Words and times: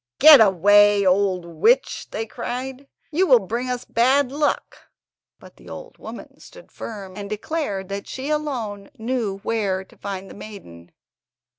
"Get 0.17 0.41
away, 0.41 1.05
old 1.05 1.45
witch!" 1.45 2.09
they 2.09 2.25
cried, 2.25 2.87
"you 3.11 3.27
will 3.27 3.37
bring 3.45 3.69
us 3.69 3.85
bad 3.85 4.31
luck"; 4.31 4.87
but 5.37 5.57
the 5.57 5.69
old 5.69 5.99
woman 5.99 6.39
stood 6.39 6.71
firm, 6.71 7.15
and 7.15 7.29
declared 7.29 7.87
that 7.89 8.07
she 8.07 8.31
alone 8.31 8.89
knew 8.97 9.37
where 9.43 9.83
to 9.83 9.95
find 9.95 10.27
the 10.27 10.33
maiden. 10.33 10.91